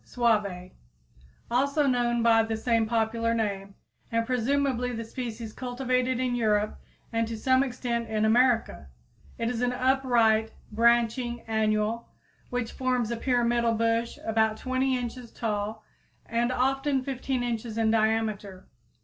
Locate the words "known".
1.85-2.23